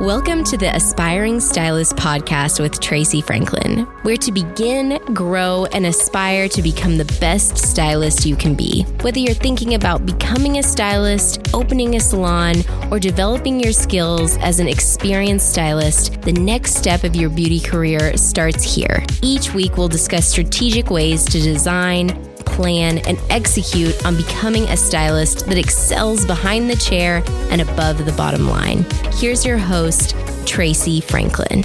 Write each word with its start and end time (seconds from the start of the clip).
Welcome 0.00 0.44
to 0.44 0.58
the 0.58 0.76
Aspiring 0.76 1.40
Stylist 1.40 1.96
podcast 1.96 2.60
with 2.60 2.80
Tracey 2.80 3.22
Franklin, 3.22 3.86
where 4.02 4.18
to 4.18 4.30
begin, 4.30 4.98
grow, 5.14 5.64
and 5.72 5.86
aspire 5.86 6.50
to 6.50 6.60
become 6.60 6.98
the 6.98 7.16
best 7.18 7.56
stylist 7.56 8.26
you 8.26 8.36
can 8.36 8.54
be. 8.54 8.82
Whether 9.00 9.20
you're 9.20 9.32
thinking 9.32 9.72
about 9.72 10.04
becoming 10.04 10.58
a 10.58 10.62
stylist, 10.62 11.48
opening 11.54 11.96
a 11.96 12.00
salon, 12.00 12.56
or 12.90 13.00
developing 13.00 13.58
your 13.58 13.72
skills 13.72 14.36
as 14.36 14.60
an 14.60 14.68
experienced 14.68 15.50
stylist, 15.50 16.20
the 16.20 16.32
next 16.34 16.74
step 16.74 17.02
of 17.02 17.16
your 17.16 17.30
beauty 17.30 17.58
career 17.58 18.18
starts 18.18 18.62
here. 18.62 19.02
Each 19.22 19.54
week, 19.54 19.78
we'll 19.78 19.88
discuss 19.88 20.28
strategic 20.28 20.90
ways 20.90 21.24
to 21.24 21.40
design, 21.40 22.08
plan, 22.56 22.98
and 23.06 23.18
execute 23.30 24.04
on 24.04 24.16
becoming 24.16 24.64
a 24.64 24.76
stylist 24.76 25.46
that 25.46 25.58
excels 25.58 26.26
behind 26.26 26.68
the 26.68 26.76
chair 26.76 27.22
and 27.50 27.60
above 27.60 28.04
the 28.04 28.12
bottom 28.12 28.48
line. 28.48 28.84
Here's 29.12 29.44
your 29.44 29.58
host, 29.58 30.16
Tracey 30.46 31.00
Franklin. 31.00 31.62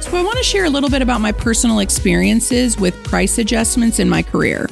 So, 0.00 0.16
I 0.16 0.22
want 0.22 0.38
to 0.38 0.44
share 0.44 0.64
a 0.64 0.70
little 0.70 0.90
bit 0.90 1.02
about 1.02 1.20
my 1.20 1.32
personal 1.32 1.80
experiences 1.80 2.78
with 2.78 2.94
price 3.04 3.38
adjustments 3.38 3.98
in 3.98 4.08
my 4.08 4.22
career. 4.22 4.68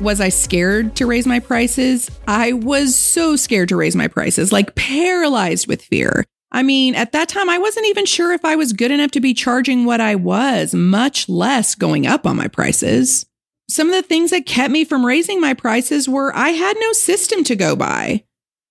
Was 0.00 0.20
I 0.20 0.30
scared 0.30 0.96
to 0.96 1.06
raise 1.06 1.26
my 1.26 1.38
prices? 1.38 2.10
I 2.26 2.54
was 2.54 2.96
so 2.96 3.36
scared 3.36 3.68
to 3.68 3.76
raise 3.76 3.94
my 3.94 4.08
prices, 4.08 4.50
like 4.50 4.74
paralyzed 4.74 5.68
with 5.68 5.82
fear. 5.82 6.24
I 6.50 6.62
mean, 6.62 6.94
at 6.94 7.12
that 7.12 7.28
time, 7.28 7.48
I 7.48 7.58
wasn't 7.58 7.86
even 7.86 8.04
sure 8.04 8.32
if 8.32 8.44
I 8.44 8.56
was 8.56 8.72
good 8.72 8.90
enough 8.90 9.12
to 9.12 9.20
be 9.20 9.32
charging 9.32 9.84
what 9.84 10.00
I 10.00 10.16
was, 10.16 10.74
much 10.74 11.28
less 11.28 11.74
going 11.74 12.06
up 12.06 12.26
on 12.26 12.36
my 12.36 12.48
prices. 12.48 13.24
Some 13.72 13.88
of 13.88 13.94
the 13.94 14.06
things 14.06 14.32
that 14.32 14.44
kept 14.44 14.70
me 14.70 14.84
from 14.84 15.06
raising 15.06 15.40
my 15.40 15.54
prices 15.54 16.06
were 16.06 16.36
I 16.36 16.50
had 16.50 16.76
no 16.78 16.92
system 16.92 17.42
to 17.44 17.56
go 17.56 17.74
by. 17.74 18.22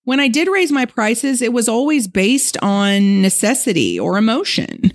When 0.04 0.20
I 0.20 0.28
did 0.28 0.46
raise 0.46 0.70
my 0.70 0.86
prices, 0.86 1.42
it 1.42 1.52
was 1.52 1.68
always 1.68 2.06
based 2.06 2.56
on 2.62 3.20
necessity 3.20 3.98
or 3.98 4.16
emotion. 4.16 4.92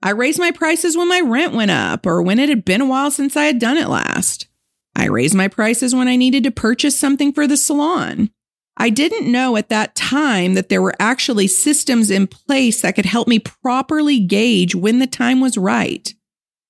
I 0.00 0.10
raised 0.10 0.38
my 0.38 0.52
prices 0.52 0.96
when 0.96 1.08
my 1.08 1.20
rent 1.20 1.54
went 1.54 1.72
up 1.72 2.06
or 2.06 2.22
when 2.22 2.38
it 2.38 2.48
had 2.48 2.64
been 2.64 2.82
a 2.82 2.86
while 2.86 3.10
since 3.10 3.36
I 3.36 3.46
had 3.46 3.58
done 3.58 3.76
it 3.76 3.88
last. 3.88 4.46
I 4.94 5.06
raised 5.06 5.34
my 5.34 5.48
prices 5.48 5.92
when 5.92 6.06
I 6.06 6.14
needed 6.14 6.44
to 6.44 6.52
purchase 6.52 6.96
something 6.96 7.32
for 7.32 7.48
the 7.48 7.56
salon. 7.56 8.30
I 8.76 8.90
didn't 8.90 9.26
know 9.26 9.56
at 9.56 9.70
that 9.70 9.96
time 9.96 10.54
that 10.54 10.68
there 10.68 10.82
were 10.82 10.94
actually 11.00 11.48
systems 11.48 12.12
in 12.12 12.28
place 12.28 12.82
that 12.82 12.94
could 12.94 13.06
help 13.06 13.26
me 13.26 13.40
properly 13.40 14.20
gauge 14.20 14.76
when 14.76 15.00
the 15.00 15.08
time 15.08 15.40
was 15.40 15.58
right. 15.58 16.14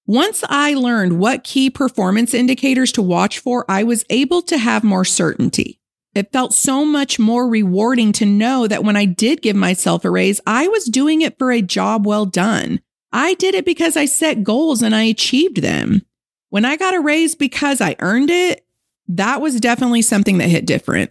Once 0.08 0.42
I 0.48 0.72
learned 0.72 1.18
what 1.18 1.44
key 1.44 1.68
performance 1.68 2.32
indicators 2.32 2.92
to 2.92 3.02
watch 3.02 3.40
for, 3.40 3.66
I 3.68 3.82
was 3.82 4.06
able 4.08 4.40
to 4.40 4.56
have 4.56 4.82
more 4.82 5.04
certainty. 5.04 5.82
It 6.14 6.32
felt 6.32 6.54
so 6.54 6.86
much 6.86 7.18
more 7.18 7.46
rewarding 7.46 8.12
to 8.14 8.24
know 8.24 8.66
that 8.66 8.82
when 8.82 8.96
I 8.96 9.04
did 9.04 9.42
give 9.42 9.54
myself 9.54 10.06
a 10.06 10.10
raise, 10.10 10.40
I 10.46 10.66
was 10.66 10.86
doing 10.86 11.20
it 11.20 11.38
for 11.38 11.52
a 11.52 11.60
job 11.60 12.06
well 12.06 12.24
done. 12.24 12.80
I 13.12 13.34
did 13.34 13.54
it 13.54 13.66
because 13.66 13.98
I 13.98 14.06
set 14.06 14.42
goals 14.42 14.80
and 14.80 14.94
I 14.94 15.02
achieved 15.02 15.58
them. 15.58 16.00
When 16.48 16.64
I 16.64 16.76
got 16.76 16.94
a 16.94 17.00
raise 17.00 17.34
because 17.34 17.82
I 17.82 17.94
earned 17.98 18.30
it, 18.30 18.64
that 19.08 19.42
was 19.42 19.60
definitely 19.60 20.00
something 20.00 20.38
that 20.38 20.48
hit 20.48 20.64
different. 20.64 21.10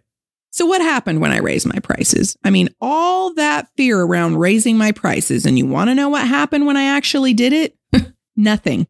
So, 0.49 0.65
what 0.65 0.81
happened 0.81 1.21
when 1.21 1.31
I 1.31 1.37
raised 1.37 1.67
my 1.67 1.79
prices? 1.81 2.35
I 2.43 2.49
mean, 2.49 2.69
all 2.81 3.35
that 3.35 3.67
fear 3.77 4.01
around 4.01 4.37
raising 4.37 4.75
my 4.75 4.91
prices, 4.91 5.45
and 5.45 5.55
you 5.55 5.67
want 5.67 5.91
to 5.91 5.95
know 5.95 6.09
what 6.09 6.27
happened 6.27 6.65
when 6.65 6.77
I 6.77 6.85
actually 6.85 7.35
did 7.35 7.53
it? 7.53 7.76
Nothing. 8.37 8.87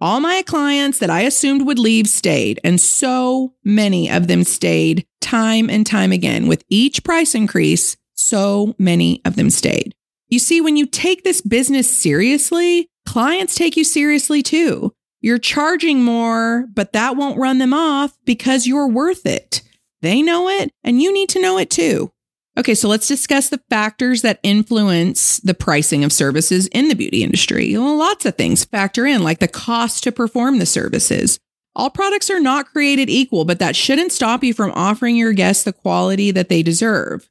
All 0.00 0.20
my 0.20 0.42
clients 0.42 0.98
that 0.98 1.10
I 1.10 1.22
assumed 1.22 1.66
would 1.66 1.78
leave 1.78 2.08
stayed, 2.08 2.60
and 2.62 2.80
so 2.80 3.54
many 3.64 4.10
of 4.10 4.26
them 4.26 4.44
stayed 4.44 5.06
time 5.20 5.70
and 5.70 5.86
time 5.86 6.12
again. 6.12 6.46
With 6.46 6.64
each 6.68 7.02
price 7.02 7.34
increase, 7.34 7.96
so 8.14 8.74
many 8.78 9.20
of 9.24 9.36
them 9.36 9.50
stayed. 9.50 9.94
You 10.28 10.38
see, 10.38 10.60
when 10.60 10.76
you 10.76 10.86
take 10.86 11.24
this 11.24 11.40
business 11.40 11.90
seriously, 11.90 12.88
clients 13.06 13.54
take 13.54 13.76
you 13.76 13.84
seriously 13.84 14.42
too. 14.42 14.92
You're 15.20 15.38
charging 15.38 16.02
more, 16.02 16.66
but 16.72 16.92
that 16.92 17.16
won't 17.16 17.38
run 17.38 17.58
them 17.58 17.72
off 17.72 18.16
because 18.24 18.66
you're 18.66 18.88
worth 18.88 19.26
it. 19.26 19.62
They 20.00 20.22
know 20.22 20.48
it, 20.48 20.70
and 20.84 21.02
you 21.02 21.12
need 21.12 21.28
to 21.30 21.40
know 21.40 21.58
it 21.58 21.70
too. 21.70 22.12
Okay, 22.58 22.74
so 22.74 22.88
let's 22.88 23.06
discuss 23.06 23.50
the 23.50 23.60
factors 23.70 24.22
that 24.22 24.40
influence 24.42 25.38
the 25.38 25.54
pricing 25.54 26.02
of 26.02 26.12
services 26.12 26.66
in 26.68 26.88
the 26.88 26.96
beauty 26.96 27.22
industry. 27.22 27.72
Well, 27.78 27.96
lots 27.96 28.26
of 28.26 28.34
things 28.34 28.64
factor 28.64 29.06
in, 29.06 29.22
like 29.22 29.38
the 29.38 29.46
cost 29.46 30.02
to 30.02 30.12
perform 30.12 30.58
the 30.58 30.66
services. 30.66 31.38
All 31.76 31.88
products 31.88 32.30
are 32.30 32.40
not 32.40 32.72
created 32.72 33.08
equal, 33.08 33.44
but 33.44 33.60
that 33.60 33.76
shouldn't 33.76 34.10
stop 34.10 34.42
you 34.42 34.52
from 34.52 34.72
offering 34.72 35.14
your 35.14 35.32
guests 35.32 35.62
the 35.62 35.72
quality 35.72 36.32
that 36.32 36.48
they 36.48 36.64
deserve. 36.64 37.30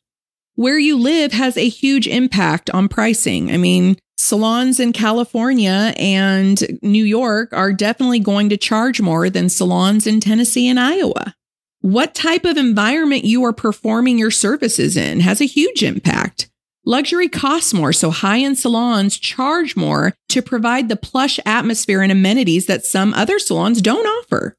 Where 0.56 0.80
you 0.80 0.98
live 0.98 1.34
has 1.34 1.58
a 1.58 1.68
huge 1.68 2.08
impact 2.08 2.70
on 2.70 2.88
pricing. 2.88 3.52
I 3.52 3.58
mean, 3.58 3.98
salons 4.18 4.80
in 4.80 4.94
California 4.94 5.94
and 5.98 6.80
New 6.82 7.04
York 7.04 7.52
are 7.52 7.74
definitely 7.74 8.20
going 8.20 8.48
to 8.48 8.58
charge 8.58 9.02
more 9.02 9.30
than 9.30 9.50
salons 9.50 10.08
in 10.08 10.22
Tennessee 10.22 10.70
and 10.70 10.80
Iowa. 10.80 11.36
What 11.82 12.16
type 12.16 12.44
of 12.44 12.58
environment 12.58 13.24
you 13.24 13.44
are 13.46 13.54
performing 13.54 14.18
your 14.18 14.32
services 14.32 14.98
in 14.98 15.20
has 15.20 15.42
a 15.42 15.46
huge 15.46 15.84
impact. 15.84 16.50
Luxury 16.86 17.30
costs 17.30 17.74
more, 17.74 17.94
so 17.94 18.10
high 18.10 18.40
end 18.40 18.58
salons 18.58 19.18
charge 19.18 19.76
more 19.76 20.14
to 20.30 20.42
provide 20.42 20.90
the 20.90 20.96
plush 20.96 21.40
atmosphere 21.46 22.02
and 22.02 22.12
amenities 22.12 22.66
that 22.66 22.86
some 22.86 23.14
other 23.14 23.38
salons 23.40 23.82
don't 23.82 24.08
offer. 24.08 24.56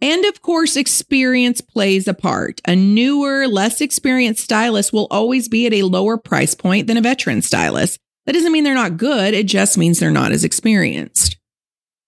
And 0.00 0.24
of 0.24 0.42
course, 0.42 0.76
experience 0.76 1.60
plays 1.60 2.06
a 2.06 2.14
part. 2.14 2.60
A 2.66 2.76
newer, 2.76 3.48
less 3.48 3.80
experienced 3.80 4.44
stylist 4.44 4.92
will 4.92 5.06
always 5.10 5.48
be 5.48 5.66
at 5.66 5.72
a 5.72 5.82
lower 5.84 6.16
price 6.18 6.54
point 6.54 6.86
than 6.86 6.96
a 6.96 7.00
veteran 7.00 7.40
stylist. 7.40 7.98
That 8.26 8.32
doesn't 8.32 8.52
mean 8.52 8.64
they're 8.64 8.74
not 8.74 8.98
good, 8.98 9.34
it 9.34 9.46
just 9.46 9.78
means 9.78 9.98
they're 9.98 10.10
not 10.10 10.30
as 10.30 10.44
experienced. 10.44 11.31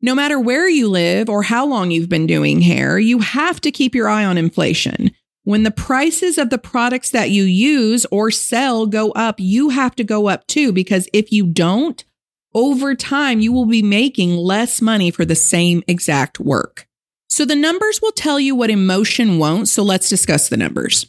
No 0.04 0.15
matter 0.15 0.38
where 0.38 0.69
you 0.69 0.91
live 0.91 1.31
or 1.31 1.42
how 1.42 1.65
long 1.65 1.91
you've 1.91 2.10
been 2.10 2.26
doing 2.26 2.60
hair, 2.60 2.98
you 2.98 3.20
have 3.20 3.59
to 3.62 3.70
keep 3.70 3.94
your 3.94 4.06
eye 4.06 4.26
on 4.26 4.37
inflation. 4.37 5.12
When 5.44 5.62
the 5.62 5.70
prices 5.70 6.37
of 6.37 6.50
the 6.50 6.59
products 6.59 7.09
that 7.12 7.31
you 7.31 7.44
use 7.44 8.04
or 8.10 8.31
sell 8.31 8.84
go 8.84 9.12
up, 9.12 9.37
you 9.38 9.70
have 9.70 9.97
to 9.97 10.04
go 10.04 10.28
up 10.28 10.47
too, 10.47 10.75
because 10.75 11.09
if 11.15 11.32
you 11.32 11.47
don't, 11.47 12.04
over 12.53 12.94
time, 12.94 13.41
you 13.41 13.50
will 13.50 13.65
be 13.65 13.82
making 13.82 14.37
less 14.37 14.82
money 14.82 15.10
for 15.10 15.25
the 15.25 15.34
same 15.34 15.82
exact 15.88 16.38
work. 16.38 16.86
So 17.31 17.47
the 17.47 17.56
numbers 17.56 18.03
will 18.03 18.12
tell 18.12 18.38
you 18.38 18.54
what 18.54 18.69
emotion 18.69 19.38
won't. 19.38 19.69
So 19.69 19.82
let's 19.82 20.10
discuss 20.10 20.50
the 20.50 20.59
numbers. 20.59 21.06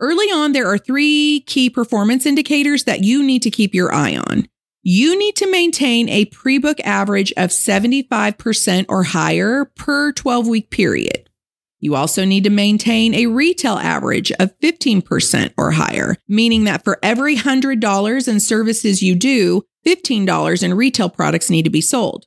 Early 0.00 0.28
on, 0.28 0.52
there 0.52 0.66
are 0.66 0.78
three 0.78 1.44
key 1.46 1.68
performance 1.68 2.24
indicators 2.24 2.84
that 2.84 3.04
you 3.04 3.22
need 3.22 3.42
to 3.42 3.50
keep 3.50 3.74
your 3.74 3.92
eye 3.92 4.16
on. 4.16 4.48
You 4.82 5.18
need 5.18 5.36
to 5.36 5.50
maintain 5.50 6.08
a 6.08 6.24
pre 6.24 6.58
book 6.58 6.80
average 6.80 7.32
of 7.36 7.50
75% 7.50 8.86
or 8.88 9.02
higher 9.02 9.66
per 9.76 10.12
12 10.12 10.48
week 10.48 10.70
period. 10.70 11.28
You 11.80 11.94
also 11.94 12.24
need 12.24 12.44
to 12.44 12.50
maintain 12.50 13.14
a 13.14 13.26
retail 13.26 13.76
average 13.78 14.32
of 14.32 14.58
15% 14.60 15.52
or 15.56 15.72
higher, 15.72 16.16
meaning 16.28 16.64
that 16.64 16.84
for 16.84 16.98
every 17.02 17.36
$100 17.36 18.28
in 18.28 18.40
services 18.40 19.02
you 19.02 19.14
do, 19.14 19.62
$15 19.86 20.62
in 20.62 20.74
retail 20.74 21.08
products 21.08 21.50
need 21.50 21.62
to 21.64 21.70
be 21.70 21.80
sold. 21.80 22.26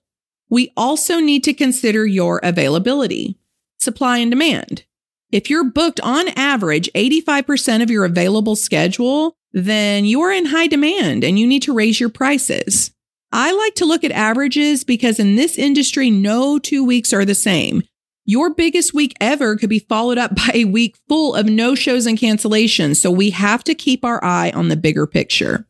We 0.49 0.71
also 0.75 1.19
need 1.19 1.43
to 1.45 1.53
consider 1.53 2.05
your 2.05 2.39
availability, 2.43 3.37
supply 3.79 4.19
and 4.19 4.31
demand. 4.31 4.85
If 5.31 5.49
you're 5.49 5.63
booked 5.63 5.99
on 6.01 6.29
average 6.29 6.89
85% 6.93 7.81
of 7.81 7.89
your 7.89 8.05
available 8.05 8.55
schedule, 8.55 9.37
then 9.53 10.05
you 10.05 10.21
are 10.21 10.31
in 10.31 10.47
high 10.47 10.67
demand 10.67 11.23
and 11.23 11.37
you 11.37 11.47
need 11.47 11.61
to 11.63 11.73
raise 11.73 11.99
your 11.99 12.09
prices. 12.09 12.91
I 13.31 13.51
like 13.51 13.75
to 13.75 13.85
look 13.85 14.03
at 14.03 14.11
averages 14.11 14.83
because 14.83 15.19
in 15.19 15.35
this 15.35 15.57
industry, 15.57 16.09
no 16.11 16.59
two 16.59 16.83
weeks 16.83 17.13
are 17.13 17.25
the 17.25 17.35
same. 17.35 17.83
Your 18.25 18.53
biggest 18.53 18.93
week 18.93 19.15
ever 19.19 19.55
could 19.55 19.69
be 19.69 19.79
followed 19.79 20.17
up 20.17 20.35
by 20.35 20.51
a 20.53 20.65
week 20.65 20.97
full 21.07 21.35
of 21.35 21.45
no 21.45 21.75
shows 21.75 22.05
and 22.05 22.17
cancellations. 22.17 22.97
So 22.97 23.11
we 23.11 23.29
have 23.31 23.63
to 23.65 23.75
keep 23.75 24.03
our 24.03 24.23
eye 24.23 24.51
on 24.51 24.69
the 24.69 24.75
bigger 24.75 25.07
picture. 25.07 25.67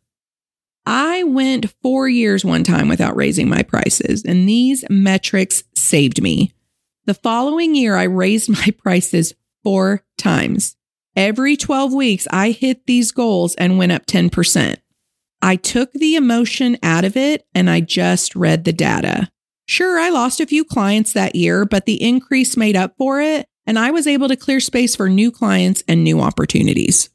I 0.85 1.23
went 1.23 1.73
four 1.81 2.09
years 2.09 2.43
one 2.43 2.63
time 2.63 2.89
without 2.89 3.15
raising 3.15 3.47
my 3.47 3.63
prices, 3.63 4.23
and 4.25 4.47
these 4.47 4.83
metrics 4.89 5.63
saved 5.75 6.21
me. 6.21 6.53
The 7.05 7.13
following 7.13 7.73
year, 7.73 7.95
I 7.95 8.03
raised 8.03 8.49
my 8.65 8.73
prices 8.77 9.33
four 9.63 10.03
times. 10.17 10.75
Every 11.15 11.55
12 11.55 11.93
weeks, 11.93 12.27
I 12.31 12.51
hit 12.51 12.85
these 12.85 13.11
goals 13.11 13.55
and 13.55 13.77
went 13.77 13.91
up 13.91 14.05
10%. 14.05 14.77
I 15.41 15.55
took 15.57 15.91
the 15.93 16.15
emotion 16.15 16.77
out 16.81 17.03
of 17.05 17.15
it 17.17 17.45
and 17.53 17.69
I 17.69 17.81
just 17.81 18.35
read 18.35 18.63
the 18.63 18.73
data. 18.73 19.29
Sure, 19.67 19.99
I 19.99 20.09
lost 20.09 20.39
a 20.39 20.45
few 20.45 20.65
clients 20.65 21.13
that 21.13 21.35
year, 21.35 21.65
but 21.65 21.85
the 21.85 22.01
increase 22.01 22.57
made 22.57 22.75
up 22.75 22.95
for 22.97 23.21
it, 23.21 23.47
and 23.65 23.79
I 23.79 23.91
was 23.91 24.07
able 24.07 24.27
to 24.27 24.35
clear 24.35 24.59
space 24.59 24.95
for 24.95 25.07
new 25.07 25.31
clients 25.31 25.83
and 25.87 26.03
new 26.03 26.19
opportunities. 26.19 27.09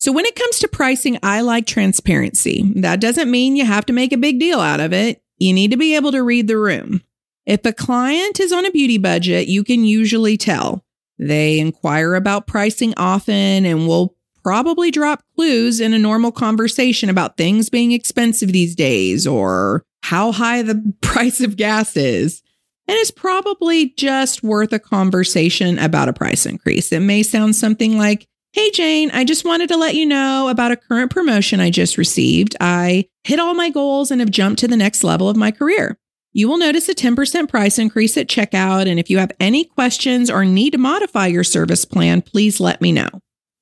So, 0.00 0.12
when 0.12 0.26
it 0.26 0.36
comes 0.36 0.60
to 0.60 0.68
pricing, 0.68 1.18
I 1.24 1.40
like 1.40 1.66
transparency. 1.66 2.70
That 2.76 3.00
doesn't 3.00 3.30
mean 3.30 3.56
you 3.56 3.64
have 3.64 3.84
to 3.86 3.92
make 3.92 4.12
a 4.12 4.16
big 4.16 4.38
deal 4.38 4.60
out 4.60 4.78
of 4.78 4.92
it. 4.92 5.22
You 5.38 5.52
need 5.52 5.72
to 5.72 5.76
be 5.76 5.96
able 5.96 6.12
to 6.12 6.22
read 6.22 6.46
the 6.46 6.56
room. 6.56 7.02
If 7.46 7.64
a 7.64 7.72
client 7.72 8.38
is 8.38 8.52
on 8.52 8.64
a 8.64 8.70
beauty 8.70 8.98
budget, 8.98 9.48
you 9.48 9.64
can 9.64 9.84
usually 9.84 10.36
tell. 10.36 10.84
They 11.18 11.58
inquire 11.58 12.14
about 12.14 12.46
pricing 12.46 12.94
often 12.96 13.64
and 13.64 13.86
will 13.86 14.16
probably 14.42 14.90
drop 14.90 15.22
clues 15.34 15.80
in 15.80 15.92
a 15.92 15.98
normal 15.98 16.32
conversation 16.32 17.10
about 17.10 17.36
things 17.36 17.68
being 17.68 17.92
expensive 17.92 18.52
these 18.52 18.74
days 18.74 19.26
or 19.26 19.82
how 20.02 20.32
high 20.32 20.62
the 20.62 20.94
price 21.02 21.40
of 21.40 21.56
gas 21.56 21.96
is. 21.96 22.42
And 22.86 22.96
it's 22.96 23.10
probably 23.10 23.90
just 23.98 24.42
worth 24.42 24.72
a 24.72 24.78
conversation 24.78 25.78
about 25.78 26.08
a 26.08 26.14
price 26.14 26.46
increase. 26.46 26.90
It 26.90 27.00
may 27.00 27.22
sound 27.22 27.54
something 27.56 27.98
like, 27.98 28.26
Hey, 28.52 28.70
Jane, 28.70 29.10
I 29.12 29.24
just 29.24 29.44
wanted 29.44 29.68
to 29.68 29.76
let 29.76 29.94
you 29.94 30.06
know 30.06 30.48
about 30.48 30.72
a 30.72 30.76
current 30.76 31.10
promotion 31.10 31.60
I 31.60 31.68
just 31.68 31.98
received. 31.98 32.56
I 32.60 33.04
hit 33.24 33.38
all 33.38 33.52
my 33.52 33.68
goals 33.68 34.10
and 34.10 34.20
have 34.20 34.30
jumped 34.30 34.60
to 34.60 34.68
the 34.68 34.76
next 34.76 35.04
level 35.04 35.28
of 35.28 35.36
my 35.36 35.50
career. 35.50 35.98
You 36.38 36.48
will 36.48 36.58
notice 36.58 36.88
a 36.88 36.94
10% 36.94 37.48
price 37.48 37.80
increase 37.80 38.16
at 38.16 38.28
checkout. 38.28 38.88
And 38.88 39.00
if 39.00 39.10
you 39.10 39.18
have 39.18 39.32
any 39.40 39.64
questions 39.64 40.30
or 40.30 40.44
need 40.44 40.70
to 40.70 40.78
modify 40.78 41.26
your 41.26 41.42
service 41.42 41.84
plan, 41.84 42.22
please 42.22 42.60
let 42.60 42.80
me 42.80 42.92
know. 42.92 43.08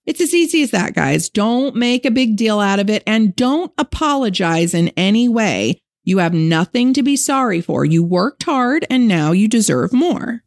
It's 0.05 0.21
as 0.21 0.35
easy 0.35 0.63
as 0.63 0.73
that, 0.73 0.95
guys. 0.95 1.31
Don't 1.31 1.75
make 1.75 2.05
a 2.05 2.11
big 2.11 2.37
deal 2.37 2.61
out 2.61 2.79
of 2.79 2.91
it 2.91 3.03
and 3.07 3.35
don't 3.35 3.73
apologize 3.79 4.75
in 4.75 4.89
any 4.89 5.27
way. 5.27 5.81
You 6.05 6.19
have 6.19 6.35
nothing 6.35 6.93
to 6.93 7.03
be 7.03 7.17
sorry 7.17 7.63
for. 7.63 7.87
You 7.87 8.05
worked 8.05 8.43
hard 8.43 8.85
and 8.91 9.09
now 9.09 9.33
you 9.33 9.49
deserve 9.49 9.95
more. 9.95 10.43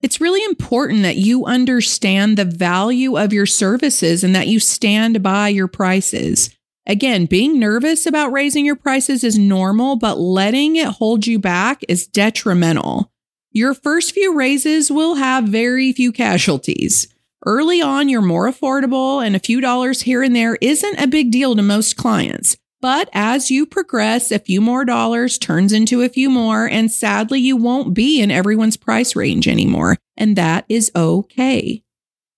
It's 0.00 0.22
really 0.22 0.42
important 0.44 1.02
that 1.02 1.16
you 1.16 1.44
understand 1.44 2.38
the 2.38 2.46
value 2.46 3.18
of 3.18 3.34
your 3.34 3.44
services 3.44 4.24
and 4.24 4.34
that 4.34 4.48
you 4.48 4.58
stand 4.58 5.22
by 5.22 5.48
your 5.48 5.68
prices. 5.68 6.48
Again, 6.88 7.26
being 7.26 7.58
nervous 7.58 8.06
about 8.06 8.32
raising 8.32 8.64
your 8.64 8.74
prices 8.74 9.22
is 9.22 9.38
normal, 9.38 9.96
but 9.96 10.18
letting 10.18 10.76
it 10.76 10.86
hold 10.86 11.26
you 11.26 11.38
back 11.38 11.84
is 11.86 12.06
detrimental. 12.06 13.12
Your 13.52 13.74
first 13.74 14.12
few 14.12 14.34
raises 14.34 14.90
will 14.90 15.16
have 15.16 15.44
very 15.44 15.92
few 15.92 16.12
casualties. 16.12 17.06
Early 17.44 17.82
on, 17.82 18.08
you're 18.08 18.22
more 18.22 18.50
affordable, 18.50 19.24
and 19.24 19.36
a 19.36 19.40
few 19.40 19.60
dollars 19.60 20.02
here 20.02 20.22
and 20.22 20.34
there 20.34 20.56
isn't 20.62 20.98
a 20.98 21.06
big 21.06 21.30
deal 21.30 21.54
to 21.54 21.62
most 21.62 21.98
clients. 21.98 22.56
But 22.80 23.10
as 23.12 23.50
you 23.50 23.66
progress, 23.66 24.30
a 24.30 24.38
few 24.38 24.60
more 24.60 24.84
dollars 24.84 25.36
turns 25.36 25.72
into 25.72 26.02
a 26.02 26.08
few 26.08 26.30
more, 26.30 26.66
and 26.66 26.90
sadly, 26.90 27.40
you 27.40 27.56
won't 27.56 27.92
be 27.92 28.20
in 28.20 28.30
everyone's 28.30 28.76
price 28.78 29.14
range 29.14 29.46
anymore. 29.46 29.98
And 30.16 30.36
that 30.36 30.64
is 30.68 30.90
okay. 30.96 31.82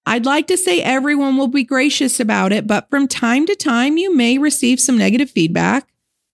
I'd 0.06 0.26
like 0.26 0.46
to 0.48 0.56
say 0.56 0.82
everyone 0.82 1.36
will 1.36 1.48
be 1.48 1.64
gracious 1.64 2.20
about 2.20 2.52
it, 2.52 2.66
but 2.66 2.88
from 2.90 3.06
time 3.06 3.46
to 3.46 3.54
time, 3.54 3.96
you 3.96 4.14
may 4.14 4.38
receive 4.38 4.80
some 4.80 4.98
negative 4.98 5.30
feedback. 5.30 5.88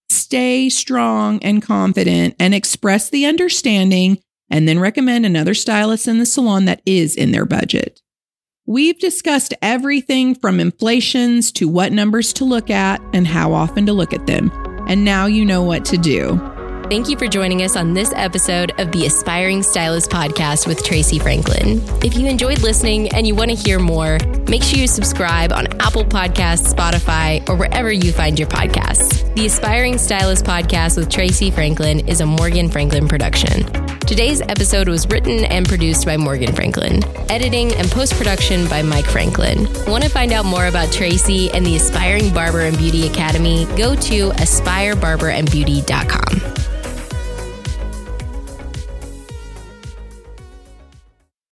Stay 0.08 0.68
strong 0.68 1.42
and 1.42 1.60
confident 1.60 2.36
and 2.38 2.54
express 2.54 3.10
the 3.10 3.26
understanding, 3.26 4.18
and 4.48 4.68
then 4.68 4.78
recommend 4.78 5.26
another 5.26 5.54
stylist 5.54 6.06
in 6.06 6.18
the 6.18 6.26
salon 6.26 6.64
that 6.66 6.80
is 6.86 7.16
in 7.16 7.32
their 7.32 7.44
budget. 7.44 8.00
We've 8.66 8.98
discussed 8.98 9.54
everything 9.62 10.34
from 10.34 10.58
inflations 10.58 11.52
to 11.52 11.68
what 11.68 11.92
numbers 11.92 12.32
to 12.34 12.44
look 12.44 12.70
at 12.70 13.00
and 13.12 13.26
how 13.26 13.52
often 13.52 13.86
to 13.86 13.92
look 13.92 14.12
at 14.12 14.26
them. 14.26 14.50
And 14.88 15.04
now 15.04 15.26
you 15.26 15.44
know 15.44 15.62
what 15.62 15.84
to 15.86 15.96
do. 15.96 16.55
Thank 16.88 17.08
you 17.08 17.16
for 17.16 17.26
joining 17.26 17.62
us 17.62 17.74
on 17.74 17.94
this 17.94 18.12
episode 18.14 18.70
of 18.78 18.92
the 18.92 19.06
Aspiring 19.06 19.64
Stylist 19.64 20.08
Podcast 20.08 20.68
with 20.68 20.84
Tracey 20.84 21.18
Franklin. 21.18 21.82
If 22.04 22.16
you 22.16 22.28
enjoyed 22.28 22.60
listening 22.60 23.08
and 23.08 23.26
you 23.26 23.34
want 23.34 23.50
to 23.50 23.56
hear 23.56 23.80
more, 23.80 24.18
make 24.48 24.62
sure 24.62 24.78
you 24.78 24.86
subscribe 24.86 25.52
on 25.52 25.66
Apple 25.80 26.04
Podcasts, 26.04 26.72
Spotify, 26.72 27.44
or 27.48 27.56
wherever 27.56 27.90
you 27.90 28.12
find 28.12 28.38
your 28.38 28.46
podcasts. 28.46 29.34
The 29.34 29.46
Aspiring 29.46 29.98
Stylist 29.98 30.44
Podcast 30.44 30.96
with 30.96 31.10
Tracey 31.10 31.50
Franklin 31.50 32.06
is 32.06 32.20
a 32.20 32.26
Morgan 32.26 32.70
Franklin 32.70 33.08
production. 33.08 33.64
Today's 34.02 34.40
episode 34.42 34.88
was 34.88 35.08
written 35.08 35.44
and 35.46 35.66
produced 35.66 36.06
by 36.06 36.16
Morgan 36.16 36.54
Franklin, 36.54 37.02
editing 37.28 37.74
and 37.74 37.90
post 37.90 38.14
production 38.14 38.68
by 38.68 38.82
Mike 38.82 39.06
Franklin. 39.06 39.66
Want 39.88 40.04
to 40.04 40.10
find 40.10 40.32
out 40.32 40.44
more 40.44 40.68
about 40.68 40.92
Tracey 40.92 41.50
and 41.50 41.66
the 41.66 41.74
Aspiring 41.74 42.32
Barber 42.32 42.60
and 42.60 42.78
Beauty 42.78 43.08
Academy? 43.08 43.64
Go 43.76 43.96
to 43.96 44.30
aspirebarberandbeauty.com. 44.30 46.75